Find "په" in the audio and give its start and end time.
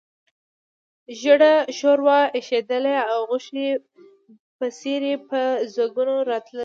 5.29-5.41